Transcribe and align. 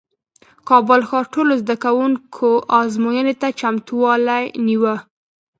کابل 0.69 1.01
ښار 1.09 1.25
ټولو 1.33 1.53
زدکوونکو 1.61 2.49
ازموینې 2.81 3.33
ته 3.41 3.47
چمتووالی 3.59 4.43
نیوه 4.67 4.95